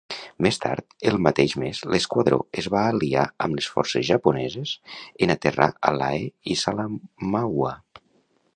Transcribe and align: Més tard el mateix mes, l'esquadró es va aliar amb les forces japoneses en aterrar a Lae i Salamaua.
Més 0.43 0.57
tard 0.61 0.85
el 1.09 1.17
mateix 1.25 1.51
mes, 1.63 1.81
l'esquadró 1.95 2.39
es 2.61 2.69
va 2.75 2.81
aliar 2.93 3.25
amb 3.47 3.59
les 3.59 3.67
forces 3.75 4.07
japoneses 4.09 4.73
en 5.27 5.35
aterrar 5.35 5.71
a 5.91 5.93
Lae 6.01 6.25
i 6.55 6.57
Salamaua. 6.63 7.75